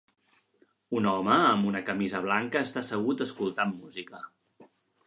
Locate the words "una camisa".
1.73-2.23